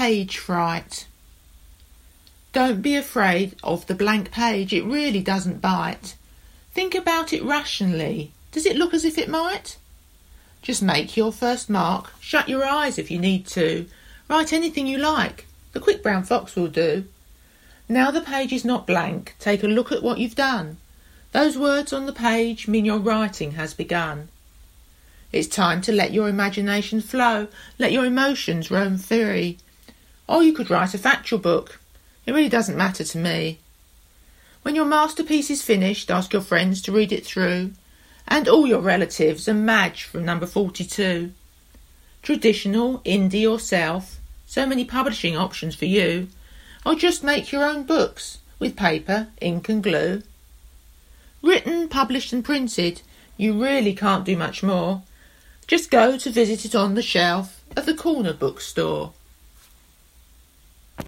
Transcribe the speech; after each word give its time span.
page 0.00 0.38
fright. 0.38 1.06
Don't 2.54 2.80
be 2.80 2.96
afraid 2.96 3.54
of 3.62 3.86
the 3.86 3.94
blank 3.94 4.30
page, 4.30 4.72
it 4.72 4.82
really 4.82 5.20
doesn't 5.20 5.60
bite. 5.60 6.16
Think 6.72 6.94
about 6.94 7.34
it 7.34 7.44
rationally. 7.44 8.32
Does 8.50 8.64
it 8.64 8.78
look 8.78 8.94
as 8.94 9.04
if 9.04 9.18
it 9.18 9.28
might? 9.28 9.76
Just 10.62 10.82
make 10.82 11.18
your 11.18 11.32
first 11.32 11.68
mark, 11.68 12.14
shut 12.18 12.48
your 12.48 12.64
eyes 12.64 12.98
if 12.98 13.10
you 13.10 13.18
need 13.18 13.46
to, 13.48 13.86
write 14.26 14.54
anything 14.54 14.86
you 14.86 14.96
like. 14.96 15.46
The 15.72 15.80
quick 15.80 16.02
brown 16.02 16.22
fox 16.22 16.56
will 16.56 16.68
do. 16.68 17.04
Now 17.86 18.10
the 18.10 18.22
page 18.22 18.54
is 18.54 18.64
not 18.64 18.86
blank, 18.86 19.34
take 19.38 19.62
a 19.62 19.68
look 19.68 19.92
at 19.92 20.02
what 20.02 20.16
you've 20.16 20.34
done. 20.34 20.78
Those 21.32 21.58
words 21.58 21.92
on 21.92 22.06
the 22.06 22.14
page 22.14 22.66
mean 22.66 22.86
your 22.86 23.00
writing 23.00 23.50
has 23.52 23.74
begun. 23.74 24.30
It's 25.30 25.46
time 25.46 25.82
to 25.82 25.92
let 25.92 26.14
your 26.14 26.30
imagination 26.30 27.02
flow, 27.02 27.48
let 27.78 27.92
your 27.92 28.06
emotions 28.06 28.70
roam 28.70 28.96
free. 28.96 29.58
Or 30.30 30.44
you 30.44 30.52
could 30.52 30.70
write 30.70 30.94
a 30.94 30.98
factual 30.98 31.40
book. 31.40 31.80
It 32.24 32.30
really 32.32 32.48
doesn't 32.48 32.76
matter 32.76 33.02
to 33.02 33.18
me. 33.18 33.58
When 34.62 34.76
your 34.76 34.84
masterpiece 34.84 35.50
is 35.50 35.60
finished, 35.60 36.08
ask 36.08 36.32
your 36.32 36.40
friends 36.40 36.80
to 36.82 36.92
read 36.92 37.10
it 37.10 37.26
through, 37.26 37.72
and 38.28 38.46
all 38.46 38.64
your 38.64 38.80
relatives 38.80 39.48
and 39.48 39.66
Madge 39.66 40.04
from 40.04 40.24
number 40.24 40.46
42. 40.46 41.32
Traditional, 42.22 43.00
indie 43.00 43.50
or 43.50 43.58
self, 43.58 44.20
so 44.46 44.66
many 44.66 44.84
publishing 44.84 45.36
options 45.36 45.74
for 45.74 45.86
you, 45.86 46.28
or 46.86 46.94
just 46.94 47.24
make 47.24 47.50
your 47.50 47.64
own 47.64 47.82
books 47.82 48.38
with 48.60 48.76
paper, 48.76 49.26
ink 49.40 49.68
and 49.68 49.82
glue. 49.82 50.22
Written, 51.42 51.88
published 51.88 52.32
and 52.32 52.44
printed, 52.44 53.02
you 53.36 53.60
really 53.60 53.94
can't 53.94 54.24
do 54.24 54.36
much 54.36 54.62
more. 54.62 55.02
Just 55.66 55.90
go 55.90 56.16
to 56.16 56.30
visit 56.30 56.64
it 56.64 56.76
on 56.76 56.94
the 56.94 57.02
shelf 57.02 57.64
of 57.76 57.84
the 57.84 57.94
corner 57.94 58.32
bookstore. 58.32 59.12